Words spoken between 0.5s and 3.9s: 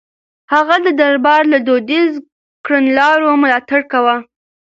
هغه د دربار له دوديزو کړنلارو ملاتړ